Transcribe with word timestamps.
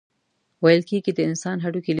ویل 0.63 0.81
کیږي 0.89 1.11
د 1.15 1.19
انسان 1.29 1.57
هډوکي 1.57 1.71
لیدل 1.71 1.79
کیدی 1.83 1.87
شي. 1.87 1.89